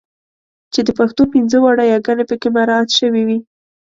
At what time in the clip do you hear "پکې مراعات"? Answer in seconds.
2.29-2.89